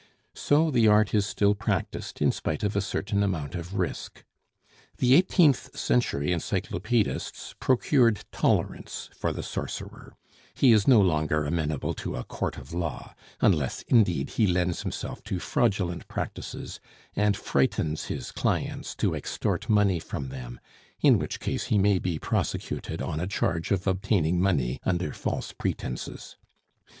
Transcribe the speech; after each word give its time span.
So 0.33 0.71
the 0.71 0.87
art 0.87 1.13
is 1.13 1.27
still 1.27 1.53
practised 1.53 2.23
in 2.23 2.31
spite 2.31 2.63
of 2.63 2.75
a 2.75 2.81
certain 2.81 3.21
amount 3.21 3.53
of 3.53 3.75
risk. 3.75 4.23
The 4.97 5.13
eighteenth 5.13 5.77
century 5.77 6.31
encyclopaedists 6.31 7.53
procured 7.59 8.25
tolerance 8.31 9.11
for 9.15 9.31
the 9.31 9.43
sorcerer; 9.43 10.15
he 10.55 10.71
is 10.71 10.87
no 10.87 10.99
longer 10.99 11.45
amenable 11.45 11.93
to 11.93 12.15
a 12.15 12.23
court 12.23 12.57
of 12.57 12.73
law, 12.73 13.13
unless, 13.41 13.83
indeed, 13.83 14.31
he 14.31 14.47
lends 14.47 14.81
himself 14.81 15.23
to 15.25 15.37
fraudulent 15.37 16.07
practices, 16.07 16.79
and 17.15 17.37
frightens 17.37 18.05
his 18.05 18.31
"clients" 18.31 18.95
to 18.95 19.13
extort 19.13 19.69
money 19.69 19.99
from 19.99 20.29
them, 20.29 20.59
in 21.01 21.19
which 21.19 21.39
case 21.39 21.65
he 21.65 21.77
may 21.77 21.99
be 21.99 22.17
prosecuted 22.17 23.03
on 23.03 23.19
a 23.19 23.27
charge 23.27 23.69
of 23.69 23.85
obtaining 23.85 24.41
money 24.41 24.79
under 24.83 25.13
false 25.13 25.51
pretences. 25.53 26.37